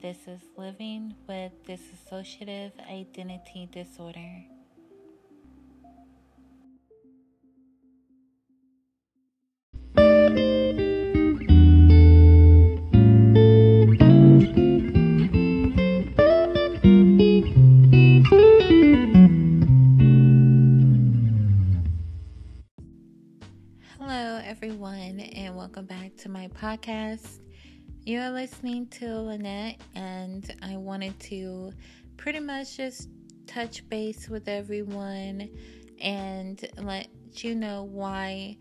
this 0.00 0.26
is 0.26 0.40
Living 0.56 1.14
with 1.28 1.52
Dissociative 1.66 2.72
Identity 2.88 3.68
Disorder. 3.70 4.44
Hello, 23.98 24.40
everyone, 24.42 25.20
and 25.20 25.54
welcome 25.54 25.84
back 25.84 26.16
to 26.18 26.30
my 26.30 26.48
podcast. 26.48 27.40
You're 28.10 28.30
listening 28.30 28.88
to 28.98 29.20
Lynette, 29.20 29.80
and 29.94 30.52
I 30.62 30.76
wanted 30.78 31.16
to 31.20 31.72
pretty 32.16 32.40
much 32.40 32.76
just 32.76 33.08
touch 33.46 33.88
base 33.88 34.28
with 34.28 34.48
everyone 34.48 35.48
and 36.00 36.60
let 36.78 37.06
you 37.36 37.54
know 37.54 37.84
why 37.84 38.56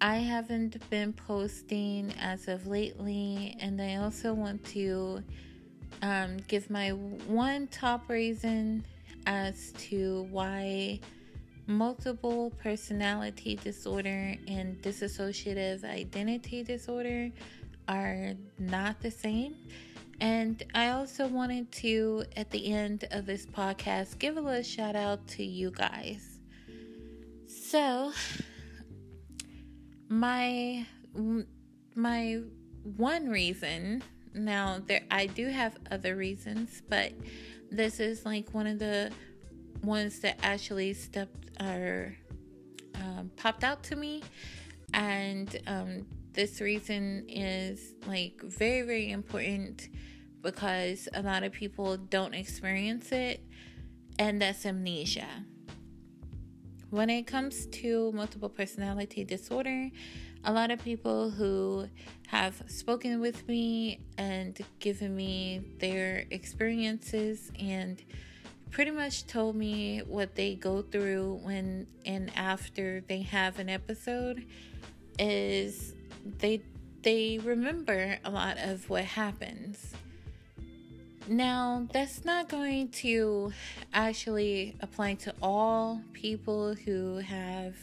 I 0.00 0.16
haven't 0.16 0.90
been 0.90 1.12
posting 1.12 2.12
as 2.20 2.48
of 2.48 2.66
lately. 2.66 3.56
And 3.60 3.80
I 3.80 3.94
also 3.98 4.34
want 4.34 4.64
to 4.70 5.22
um, 6.02 6.38
give 6.48 6.68
my 6.68 6.88
one 6.88 7.68
top 7.68 8.08
reason 8.08 8.84
as 9.24 9.70
to 9.90 10.26
why 10.32 10.98
multiple 11.68 12.52
personality 12.60 13.54
disorder 13.54 14.34
and 14.48 14.82
dissociative 14.82 15.84
identity 15.84 16.64
disorder 16.64 17.30
are 17.88 18.34
not 18.58 19.00
the 19.00 19.10
same. 19.10 19.56
And 20.20 20.62
I 20.74 20.90
also 20.90 21.26
wanted 21.26 21.72
to, 21.72 22.24
at 22.36 22.50
the 22.50 22.72
end 22.72 23.06
of 23.10 23.24
this 23.24 23.46
podcast, 23.46 24.18
give 24.18 24.36
a 24.36 24.40
little 24.40 24.62
shout 24.62 24.94
out 24.94 25.26
to 25.28 25.44
you 25.44 25.70
guys. 25.70 26.38
So, 27.46 28.12
my 30.08 30.86
my 31.94 32.40
one 32.96 33.28
reason 33.28 34.02
now 34.34 34.80
there 34.86 35.02
I 35.10 35.26
do 35.26 35.48
have 35.48 35.76
other 35.90 36.16
reasons, 36.16 36.82
but 36.88 37.12
this 37.70 38.00
is 38.00 38.24
like 38.24 38.52
one 38.52 38.66
of 38.66 38.78
the 38.78 39.10
ones 39.82 40.20
that 40.20 40.38
actually 40.42 40.92
stepped 40.94 41.60
or 41.60 42.14
um, 42.96 43.30
popped 43.36 43.64
out 43.64 43.82
to 43.84 43.96
me, 43.96 44.22
and 44.92 45.60
um, 45.66 46.06
this 46.32 46.60
reason 46.60 47.26
is 47.28 47.94
like 48.06 48.40
very 48.42 48.82
very 48.82 49.10
important 49.10 49.88
because 50.42 51.08
a 51.14 51.22
lot 51.22 51.42
of 51.42 51.52
people 51.52 51.96
don't 51.96 52.34
experience 52.34 53.12
it, 53.12 53.44
and 54.18 54.40
that's 54.40 54.64
amnesia. 54.64 55.44
When 56.90 57.10
it 57.10 57.26
comes 57.26 57.66
to 57.66 58.10
multiple 58.12 58.48
personality 58.48 59.24
disorder, 59.24 59.90
a 60.44 60.52
lot 60.52 60.70
of 60.70 60.82
people 60.82 61.30
who 61.30 61.88
have 62.28 62.62
spoken 62.66 63.20
with 63.20 63.46
me 63.46 64.00
and 64.16 64.58
given 64.78 65.14
me 65.14 65.62
their 65.78 66.24
experiences 66.30 67.52
and 67.58 68.02
pretty 68.70 68.90
much 68.90 69.26
told 69.26 69.56
me 69.56 69.98
what 70.06 70.34
they 70.34 70.54
go 70.54 70.80
through 70.82 71.40
when 71.42 71.86
and 72.06 72.30
after 72.36 73.02
they 73.08 73.22
have 73.22 73.58
an 73.58 73.68
episode 73.68 74.46
is 75.18 75.94
they 76.38 76.62
they 77.02 77.38
remember 77.38 78.18
a 78.24 78.30
lot 78.30 78.58
of 78.58 78.88
what 78.90 79.04
happens. 79.04 79.94
Now, 81.28 81.86
that's 81.92 82.24
not 82.24 82.48
going 82.48 82.88
to 82.88 83.52
actually 83.92 84.76
apply 84.80 85.14
to 85.14 85.34
all 85.40 86.02
people 86.12 86.74
who 86.74 87.18
have 87.18 87.76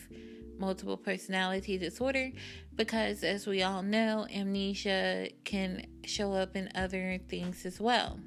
multiple 0.59 0.97
personality 0.97 1.77
disorder 1.77 2.31
because 2.75 3.23
as 3.23 3.47
we 3.47 3.63
all 3.63 3.81
know, 3.81 4.27
amnesia 4.33 5.29
can 5.43 5.85
show 6.05 6.33
up 6.33 6.55
in 6.55 6.69
other 6.75 7.19
things 7.29 7.65
as 7.65 7.79
well, 7.79 8.19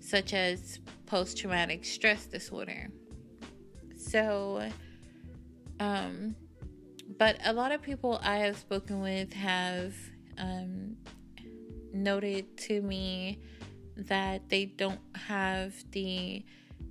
such 0.00 0.34
as 0.34 0.80
post 1.06 1.38
traumatic 1.38 1.84
stress 1.84 2.26
disorder. 2.26 2.88
So, 3.96 4.70
um, 5.80 6.36
but 7.18 7.38
a 7.44 7.52
lot 7.52 7.72
of 7.72 7.82
people 7.82 8.20
I 8.22 8.38
have 8.38 8.56
spoken 8.56 9.00
with 9.00 9.32
have 9.32 9.94
um, 10.38 10.96
noted 11.92 12.56
to 12.58 12.82
me 12.82 13.40
that 13.96 14.48
they 14.48 14.66
don't 14.66 15.00
have 15.14 15.74
the 15.92 16.44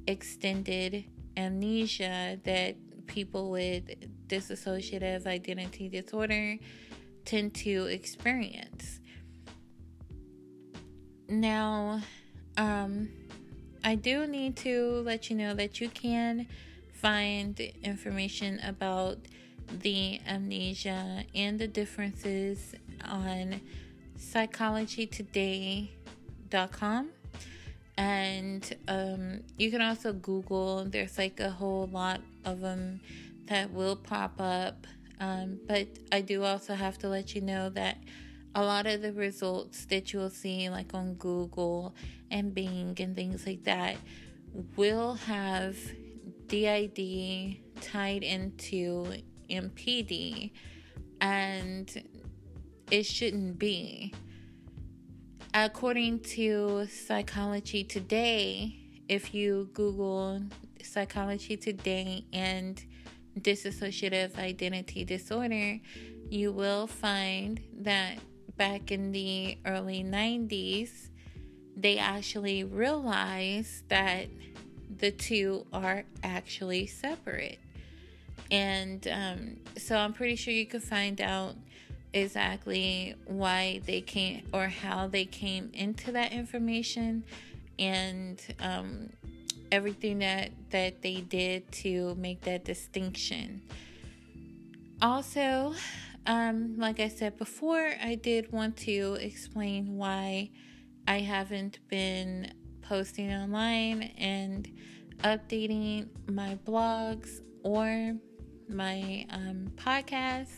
extended 0.07 1.05
amnesia 1.37 2.39
that 2.43 2.75
people 3.07 3.51
with 3.51 3.83
dissociative 4.27 5.27
identity 5.27 5.89
disorder 5.89 6.57
tend 7.25 7.53
to 7.55 7.85
experience. 7.85 8.99
Now, 11.27 12.01
um, 12.57 13.09
I 13.83 13.95
do 13.95 14.25
need 14.27 14.55
to 14.57 15.01
let 15.05 15.29
you 15.29 15.35
know 15.35 15.53
that 15.55 15.81
you 15.81 15.89
can 15.89 16.47
find 16.93 17.59
information 17.59 18.59
about 18.63 19.17
the 19.81 20.21
amnesia 20.27 21.23
and 21.33 21.57
the 21.59 21.67
differences 21.67 22.75
on 23.03 23.59
psychologytoday.com 24.17 27.09
and 27.97 28.75
um, 28.87 29.41
you 29.57 29.71
can 29.71 29.81
also 29.81 30.13
google 30.13 30.85
there's 30.85 31.17
like 31.17 31.39
a 31.39 31.49
whole 31.49 31.87
lot 31.87 32.21
of 32.43 32.59
them 32.61 32.99
that 33.45 33.71
will 33.71 33.95
pop 33.95 34.33
up. 34.39 34.85
Um, 35.19 35.59
but 35.65 35.87
i 36.11 36.19
do 36.19 36.43
also 36.43 36.73
have 36.73 36.97
to 36.99 37.07
let 37.07 37.35
you 37.35 37.41
know 37.41 37.69
that 37.69 37.97
a 38.53 38.63
lot 38.63 38.85
of 38.85 39.01
the 39.01 39.13
results 39.13 39.85
that 39.85 40.11
you'll 40.11 40.29
see 40.29 40.69
like 40.69 40.93
on 40.93 41.13
google 41.13 41.95
and 42.29 42.53
Bing 42.53 42.97
and 42.99 43.15
things 43.15 43.45
like 43.45 43.63
that 43.63 43.95
will 44.75 45.15
have 45.15 45.77
DID 46.47 47.57
tied 47.81 48.23
into 48.23 49.07
MPD 49.50 50.51
and 51.22 52.03
it 52.91 53.03
shouldn't 53.03 53.57
be. 53.57 54.13
According 55.53 56.19
to 56.35 56.88
Psychology 56.88 57.83
Today, 57.83 58.78
if 59.07 59.33
you 59.33 59.69
Google 59.73 60.41
Psychology 60.83 61.57
Today 61.57 62.25
and 62.33 62.83
dissociative 63.39 64.38
identity 64.38 65.03
disorder, 65.06 65.79
you 66.29 66.51
will 66.51 66.88
find 66.88 67.62
that 67.79 68.17
back 68.57 68.91
in 68.91 69.12
the 69.12 69.57
early 69.66 70.03
90s, 70.03 71.09
they 71.75 71.97
actually 71.97 72.63
realized 72.63 73.88
that 73.89 74.27
the 74.97 75.12
two 75.12 75.66
are 75.73 76.03
actually 76.23 76.88
separate. 76.88 77.59
And 78.51 79.07
um, 79.07 79.57
so 79.78 79.96
I'm 79.97 80.13
pretty 80.13 80.35
sure 80.35 80.53
you 80.53 80.66
could 80.66 80.84
find 80.84 81.19
out 81.19 81.56
exactly 82.13 83.15
why 83.25 83.81
they 83.86 84.01
came 84.01 84.44
or 84.54 84.68
how 84.68 85.07
they 85.07 85.25
came 85.25 85.69
into 85.74 86.12
that 86.13 86.31
information 86.31 87.24
and 87.77 88.42
um, 88.59 89.09
everything 89.71 90.19
that, 90.19 90.51
that 90.69 91.01
they 91.01 91.21
did 91.21 91.69
to 91.71 92.15
make 92.15 92.42
that 92.42 92.63
distinction. 92.63 93.62
Also, 95.01 95.74
um, 96.25 96.77
like 96.77 97.00
I 97.00 97.09
said 97.09 97.38
before, 97.38 97.94
I 98.01 98.15
did 98.15 98.51
want 98.51 98.77
to 98.77 99.18
explain 99.19 99.98
why 99.98 100.51
I 101.07 101.19
haven't 101.19 101.80
been 101.89 102.54
posting 102.81 103.31
online 103.31 104.04
and 104.18 104.68
updating 105.19 106.07
my 106.31 106.57
blogs 106.65 107.42
or 107.63 108.13
my 108.69 109.25
um, 109.29 109.71
podcast. 109.75 110.51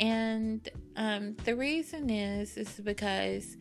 And 0.00 0.68
um, 0.96 1.36
the 1.44 1.56
reason 1.56 2.10
is 2.10 2.56
is 2.56 2.70
because 2.80 3.56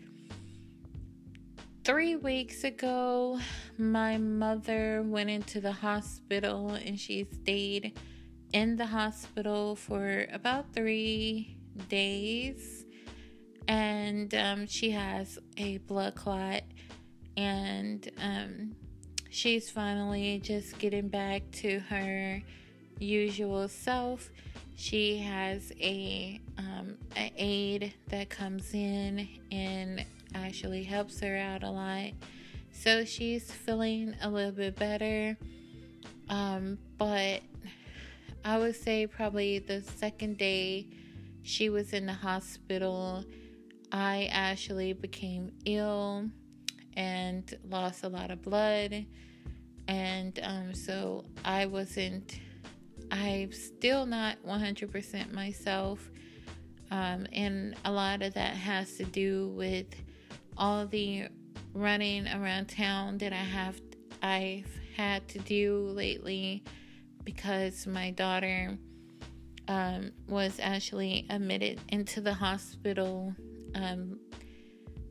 three 1.84 2.16
weeks 2.16 2.64
ago, 2.64 3.40
my 3.78 4.18
mother 4.18 5.04
went 5.06 5.30
into 5.30 5.62
the 5.62 5.72
hospital 5.72 6.72
and 6.72 7.00
she 7.00 7.26
stayed 7.42 7.98
in 8.54 8.76
the 8.76 8.86
hospital 8.86 9.76
for 9.76 10.28
about 10.32 10.74
three 10.74 11.58
days 11.90 12.86
and 13.68 14.34
um, 14.36 14.68
she 14.68 14.92
has 14.92 15.38
a 15.58 15.78
blood 15.80 16.16
clot 16.16 16.64
and 17.36 18.10
um, 18.22 18.76
she's 19.30 19.70
finally 19.70 20.40
just 20.40 20.78
getting 20.80 21.08
back 21.08 21.44
to 21.52 21.80
her 21.80 22.42
usual 23.00 23.68
self 23.68 24.32
she 24.78 25.18
has 25.18 25.74
a 25.80 26.40
um, 26.60 26.98
an 27.16 27.32
aide 27.36 27.94
that 28.10 28.30
comes 28.30 28.76
in 28.76 29.28
and 29.52 30.06
actually 30.36 30.84
helps 30.84 31.20
her 31.20 31.36
out 31.36 31.64
a 31.64 31.70
lot. 31.70 32.12
So 32.72 33.04
she's 33.04 33.52
feeling 33.52 34.16
a 34.22 34.30
little 34.30 34.52
bit 34.52 34.76
better. 34.76 35.36
Um, 36.30 36.78
but 37.00 37.42
I 38.46 38.60
would 38.60 38.76
say 38.76 39.08
probably 39.08 39.58
the 39.58 39.82
second 39.82 40.38
day 40.38 40.86
she 41.42 41.70
was 41.70 41.92
in 41.92 42.06
the 42.06 42.14
hospital, 42.14 43.26
I 43.92 44.30
actually 44.32 44.94
became 44.94 45.54
ill 45.66 46.30
and 46.96 47.58
lost 47.68 48.04
a 48.04 48.10
lot 48.10 48.30
of 48.30 48.44
blood. 48.44 49.06
And 49.88 50.40
um, 50.44 50.76
so 50.76 51.26
I 51.44 51.66
wasn't, 51.66 52.40
I'm 53.12 53.52
still 53.52 54.06
not 54.06 54.38
100% 54.46 55.34
myself. 55.34 56.10
Um, 56.90 57.28
and 57.34 57.76
a 57.86 57.92
lot 57.92 58.22
of 58.22 58.34
that 58.36 58.56
has 58.56 58.96
to 58.98 59.04
do 59.04 59.50
with 59.50 59.88
all 60.58 60.86
the 60.86 61.28
running 61.74 62.28
around 62.28 62.68
town 62.68 63.18
that 63.20 63.34
I 63.34 63.36
have 63.36 63.80
I've 64.22 64.70
had 64.96 65.28
to 65.30 65.40
do 65.40 65.90
lately 65.94 66.64
because 67.24 67.86
my 67.86 68.12
daughter 68.12 68.78
um, 69.68 70.12
was 70.28 70.60
actually 70.62 71.26
admitted 71.30 71.80
into 71.90 72.22
the 72.22 72.34
hospital 72.34 73.36
um, 73.76 74.20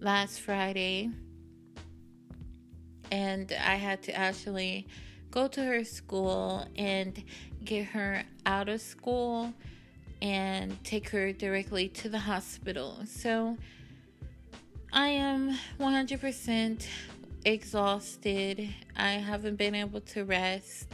last 0.00 0.40
Friday. 0.40 1.10
And 3.12 3.52
I 3.52 3.76
had 3.76 4.02
to 4.04 4.16
actually 4.16 4.88
go 5.30 5.48
to 5.48 5.62
her 5.64 5.84
school 5.84 6.66
and 6.76 7.22
get 7.64 7.86
her 7.86 8.22
out 8.44 8.68
of 8.68 8.80
school 8.80 9.52
and 10.22 10.82
take 10.84 11.10
her 11.10 11.32
directly 11.32 11.88
to 11.88 12.08
the 12.08 12.18
hospital. 12.18 12.98
So 13.06 13.56
I 14.92 15.08
am 15.08 15.56
100% 15.78 16.86
exhausted. 17.44 18.68
I 18.96 19.10
haven't 19.12 19.56
been 19.56 19.74
able 19.74 20.00
to 20.00 20.24
rest 20.24 20.88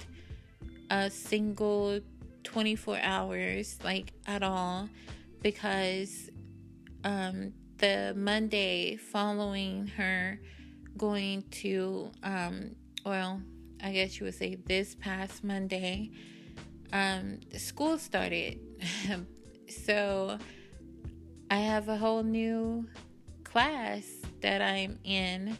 a 0.91 1.11
single 1.11 2.01
24 2.45 2.99
hours, 3.01 3.79
like 3.85 4.13
at 4.27 4.43
all, 4.43 4.89
because 5.43 6.31
um, 7.05 7.53
the 7.79 8.13
Monday 8.17 8.97
following 8.97 9.87
her 9.89 10.39
going 10.97 11.43
to, 11.51 12.11
um, 12.23 12.75
well, 13.05 13.41
I 13.83 13.93
guess 13.93 14.19
you 14.19 14.27
would 14.27 14.35
say 14.35 14.57
this 14.67 14.95
past 14.95 15.43
Monday, 15.43 16.11
um, 16.93 17.41
school 17.57 17.99
started. 17.99 18.61
so 19.69 20.39
I 21.51 21.57
have 21.57 21.89
a 21.89 21.97
whole 21.97 22.23
new 22.23 22.87
class 23.45 24.05
that 24.41 24.63
I'm 24.63 24.99
in 25.05 25.59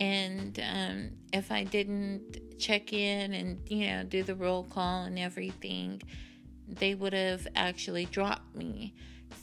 and 0.00 0.58
um, 0.60 1.10
if 1.32 1.52
I 1.52 1.64
didn't 1.64 2.58
check 2.58 2.92
in 2.92 3.32
and 3.34 3.60
you 3.68 3.86
know 3.88 4.04
do 4.04 4.22
the 4.22 4.34
roll 4.34 4.64
call 4.64 5.04
and 5.04 5.18
everything, 5.18 6.02
they 6.68 6.94
would 6.94 7.12
have 7.12 7.46
actually 7.54 8.06
dropped 8.06 8.54
me. 8.54 8.94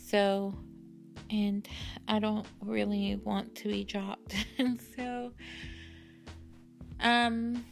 So, 0.05 0.55
and 1.29 1.67
I 2.07 2.19
don't 2.19 2.45
really 2.61 3.19
want 3.23 3.55
to 3.55 3.69
be 3.69 3.83
dropped. 3.83 4.35
so, 4.95 5.31
um, 6.99 7.63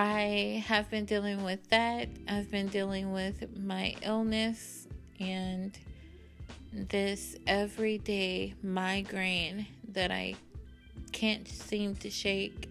I 0.00 0.64
have 0.66 0.88
been 0.90 1.04
dealing 1.04 1.44
with 1.44 1.68
that. 1.68 2.08
I've 2.26 2.50
been 2.50 2.68
dealing 2.68 3.12
with 3.12 3.54
my 3.54 3.94
illness 4.00 4.88
and 5.18 5.78
this 6.72 7.36
everyday 7.46 8.54
migraine 8.62 9.66
that 9.92 10.10
I 10.10 10.36
can't 11.12 11.46
seem 11.46 11.96
to 11.96 12.08
shake. 12.08 12.70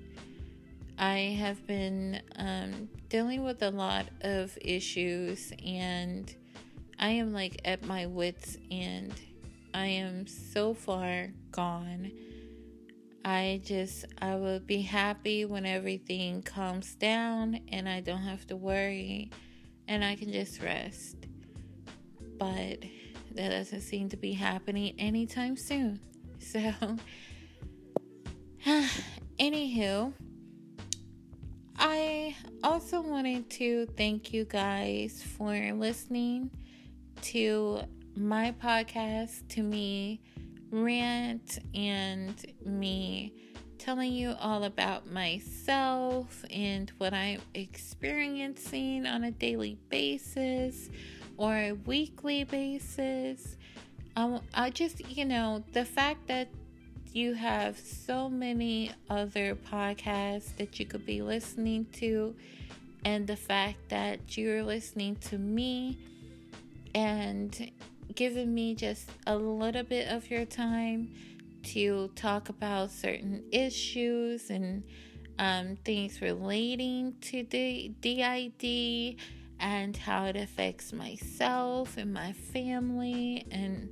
I 0.97 1.37
have 1.39 1.67
been 1.67 2.19
um, 2.35 2.89
dealing 3.09 3.43
with 3.43 3.61
a 3.61 3.69
lot 3.69 4.07
of 4.21 4.57
issues, 4.59 5.53
and 5.63 6.33
I 6.97 7.09
am 7.09 7.31
like 7.31 7.61
at 7.63 7.85
my 7.85 8.07
wits' 8.07 8.57
end. 8.71 9.13
I 9.71 9.85
am 9.85 10.25
so 10.25 10.73
far 10.73 11.27
gone. 11.51 12.11
I 13.29 13.61
just, 13.63 14.05
I 14.19 14.33
will 14.37 14.59
be 14.59 14.81
happy 14.81 15.45
when 15.45 15.63
everything 15.63 16.41
calms 16.41 16.95
down 16.95 17.59
and 17.71 17.87
I 17.87 17.99
don't 17.99 18.23
have 18.23 18.47
to 18.47 18.55
worry 18.55 19.29
and 19.87 20.03
I 20.03 20.15
can 20.15 20.31
just 20.31 20.63
rest. 20.63 21.15
But 22.39 22.79
that 23.35 23.49
doesn't 23.49 23.81
seem 23.81 24.09
to 24.09 24.17
be 24.17 24.33
happening 24.33 24.95
anytime 24.97 25.55
soon. 25.57 25.99
So, 26.39 26.73
Anywho, 29.37 30.13
I 31.77 32.35
also 32.63 33.01
wanted 33.01 33.49
to 33.51 33.85
thank 33.97 34.33
you 34.33 34.45
guys 34.45 35.21
for 35.37 35.53
listening 35.73 36.49
to 37.23 37.81
my 38.15 38.53
podcast, 38.53 39.47
to 39.49 39.61
me 39.61 40.21
rant, 40.71 41.60
and 41.74 42.45
me 42.66 43.33
telling 43.77 44.12
you 44.12 44.36
all 44.39 44.66
about 44.66 45.10
myself 45.10 46.44
and 46.51 46.92
what 46.98 47.13
I'm 47.13 47.42
experiencing 47.54 49.06
on 49.06 49.24
a 49.24 49.31
daily 49.31 49.77
basis 49.89 50.89
or 51.38 51.56
a 51.56 51.71
weekly 51.71 52.44
basis. 52.44 53.56
Um, 54.16 54.42
I 54.54 54.69
just, 54.69 55.07
you 55.10 55.24
know, 55.24 55.63
the 55.71 55.86
fact 55.86 56.27
that 56.27 56.50
you 57.13 57.33
have 57.33 57.80
so 57.80 58.30
many 58.30 58.92
other 59.10 59.56
podcasts 59.56 60.56
that 60.57 60.80
you 60.80 60.86
could 60.86 61.06
be 61.06 61.21
listening 61.21 61.86
to, 61.94 62.36
and 63.06 63.25
the 63.25 63.38
fact 63.38 63.77
that 63.89 64.38
you're 64.38 64.62
listening 64.62 65.16
to 65.16 65.38
me 65.38 65.98
and 66.94 67.71
giving 68.19 68.54
me 68.54 68.75
just 68.75 69.10
a 69.27 69.36
little 69.38 69.81
bit 69.81 70.09
of 70.09 70.30
your 70.30 70.44
time 70.44 71.09
to 71.64 72.11
talk 72.16 72.49
about 72.49 72.92
certain 72.92 73.42
issues 73.49 74.49
and 74.49 74.83
um, 75.38 75.78
things 75.85 76.21
relating 76.21 77.16
to 77.21 77.45
the 77.49 77.94
DID 78.02 79.16
and 79.61 79.95
how 79.95 80.26
it 80.26 80.35
affects 80.35 80.92
myself 80.92 81.95
and 81.95 82.14
my 82.14 82.33
family 82.33 83.47
and 83.52 83.88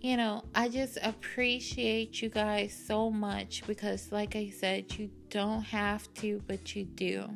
you 0.00 0.16
know, 0.16 0.44
I 0.54 0.68
just 0.68 0.96
appreciate 1.02 2.22
you 2.22 2.28
guys 2.28 2.80
so 2.86 3.10
much 3.10 3.64
because, 3.66 4.12
like 4.12 4.36
I 4.36 4.50
said, 4.50 4.96
you 4.96 5.10
don't 5.28 5.62
have 5.62 6.14
to, 6.14 6.40
but 6.46 6.76
you 6.76 6.84
do. 6.84 7.28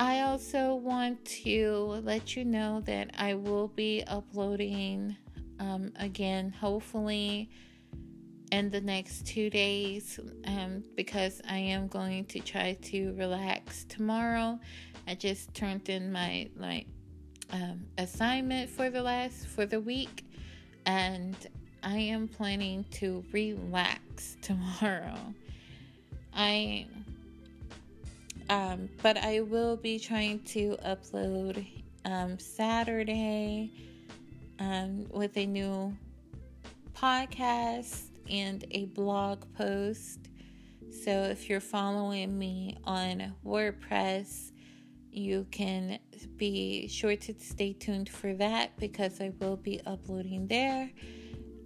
I 0.00 0.22
also 0.22 0.76
want 0.76 1.22
to 1.44 2.00
let 2.02 2.34
you 2.34 2.42
know 2.42 2.80
that 2.86 3.10
I 3.18 3.34
will 3.34 3.68
be 3.68 4.02
uploading 4.06 5.14
um, 5.58 5.92
again, 5.96 6.48
hopefully 6.58 7.50
in 8.50 8.70
the 8.70 8.80
next 8.80 9.26
two 9.26 9.50
days, 9.50 10.18
um, 10.46 10.82
because 10.96 11.42
I 11.46 11.58
am 11.58 11.86
going 11.86 12.24
to 12.24 12.40
try 12.40 12.78
to 12.84 13.12
relax 13.12 13.84
tomorrow. 13.90 14.58
I 15.06 15.16
just 15.16 15.52
turned 15.52 15.90
in 15.90 16.10
my 16.10 16.48
like 16.56 16.86
um, 17.50 17.84
assignment 17.98 18.70
for 18.70 18.88
the 18.88 19.02
last 19.02 19.48
for 19.48 19.66
the 19.66 19.82
week 19.82 20.24
and 20.86 21.36
I 21.82 21.98
am 21.98 22.26
planning 22.26 22.86
to 22.92 23.22
relax 23.32 24.38
tomorrow. 24.42 25.18
I 26.32 26.86
um 28.50 28.90
but 29.02 29.16
I 29.16 29.40
will 29.40 29.76
be 29.76 29.98
trying 29.98 30.40
to 30.40 30.76
upload 30.84 31.66
um 32.04 32.38
Saturday 32.38 33.72
um 34.58 35.06
with 35.10 35.36
a 35.38 35.46
new 35.46 35.96
podcast 36.92 38.08
and 38.28 38.64
a 38.72 38.84
blog 38.86 39.44
post. 39.56 40.28
So 40.90 41.10
if 41.10 41.48
you're 41.48 41.60
following 41.60 42.38
me 42.38 42.76
on 42.84 43.34
WordPress, 43.44 44.52
you 45.10 45.46
can 45.50 45.98
be 46.36 46.88
sure 46.88 47.16
to 47.16 47.34
stay 47.38 47.72
tuned 47.72 48.08
for 48.08 48.34
that 48.34 48.76
because 48.78 49.20
I 49.20 49.32
will 49.40 49.56
be 49.56 49.80
uploading 49.86 50.46
there. 50.46 50.90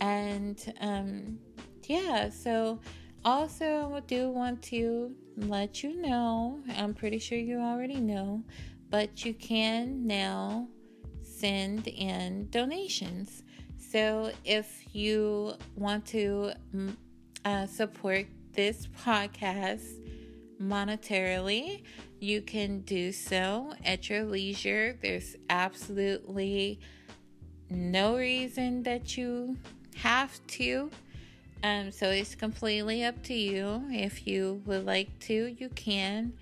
And 0.00 0.74
um, 0.80 1.38
yeah, 1.86 2.30
so 2.30 2.80
also 3.24 4.02
do 4.06 4.30
want 4.30 4.62
to 4.64 5.14
let 5.36 5.82
you 5.82 6.00
know, 6.00 6.60
I'm 6.76 6.94
pretty 6.94 7.18
sure 7.18 7.38
you 7.38 7.58
already 7.58 8.00
know, 8.00 8.42
but 8.90 9.24
you 9.24 9.34
can 9.34 10.06
now 10.06 10.68
send 11.22 11.88
in 11.88 12.48
donations. 12.50 13.42
So 13.76 14.32
if 14.44 14.94
you 14.94 15.54
want 15.76 16.06
to 16.06 16.52
mm, 16.74 16.96
uh, 17.44 17.66
support 17.66 18.26
this 18.52 18.86
podcast, 18.86 20.00
monetarily, 20.60 21.82
you 22.20 22.40
can 22.40 22.80
do 22.80 23.12
so 23.12 23.72
at 23.84 24.08
your 24.08 24.24
leisure. 24.24 24.98
There's 25.00 25.36
absolutely 25.50 26.80
no 27.70 28.16
reason 28.16 28.82
that 28.84 29.16
you 29.16 29.56
have 29.96 30.44
to. 30.46 30.90
Um, 31.64 31.90
so 31.90 32.10
it's 32.10 32.34
completely 32.34 33.04
up 33.04 33.22
to 33.22 33.32
you. 33.32 33.82
If 33.88 34.26
you 34.26 34.60
would 34.66 34.84
like 34.84 35.18
to, 35.20 35.56
you 35.58 35.70
can. 35.70 36.34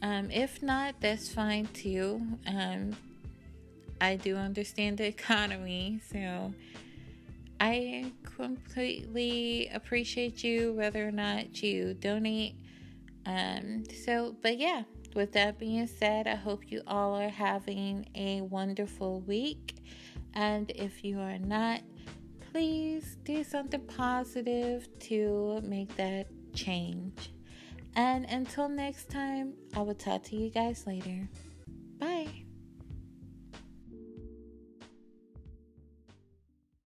Um, 0.00 0.30
if 0.30 0.62
not, 0.62 0.94
that's 1.00 1.28
fine 1.28 1.66
too. 1.74 2.22
Um, 2.46 2.96
I 4.00 4.14
do 4.14 4.36
understand 4.36 4.98
the 4.98 5.06
economy, 5.08 6.00
so 6.12 6.54
I 7.58 8.12
completely 8.22 9.68
appreciate 9.74 10.44
you 10.44 10.72
whether 10.74 11.06
or 11.06 11.12
not 11.12 11.64
you 11.64 11.94
donate. 11.94 12.54
Um, 13.26 13.82
so, 14.04 14.36
but 14.40 14.56
yeah, 14.56 14.84
with 15.16 15.32
that 15.32 15.58
being 15.58 15.88
said, 15.88 16.28
I 16.28 16.36
hope 16.36 16.70
you 16.70 16.82
all 16.86 17.16
are 17.16 17.28
having 17.28 18.06
a 18.14 18.42
wonderful 18.42 19.18
week. 19.22 19.74
And 20.32 20.70
if 20.70 21.04
you 21.04 21.18
are 21.18 21.38
not, 21.38 21.80
please 22.50 23.16
do 23.24 23.44
something 23.44 23.80
positive 23.80 24.88
to 24.98 25.60
make 25.62 25.94
that 25.96 26.26
change. 26.54 27.32
And 27.94 28.24
until 28.26 28.68
next 28.68 29.10
time, 29.10 29.54
I 29.74 29.82
will 29.82 29.94
talk 29.94 30.22
to 30.24 30.36
you 30.36 30.50
guys 30.50 30.86
later. 30.86 31.28